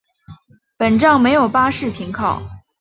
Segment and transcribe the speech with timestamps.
[0.79, 2.41] 本站没有巴士停靠。